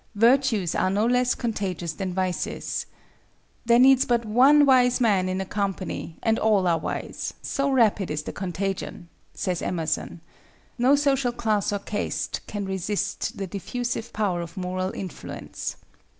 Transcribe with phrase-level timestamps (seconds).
[0.15, 2.87] Virtues are no less contagious than vices.
[3.67, 8.09] "There needs but one wise man in a company, and all are wise, so rapid
[8.09, 10.21] is the contagion," says Emerson.
[10.79, 15.75] No social class or caste can resist the diffusive power of moral influence.